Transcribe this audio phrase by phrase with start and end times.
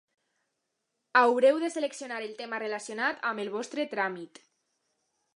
[1.19, 4.41] Haureu de seleccionar el tema relacionat amb el vostre tràmit.